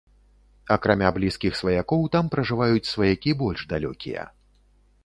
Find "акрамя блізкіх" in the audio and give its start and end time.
0.75-1.59